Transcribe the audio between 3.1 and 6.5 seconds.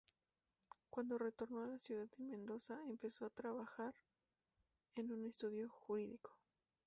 a trabajar en un estudio jurídico.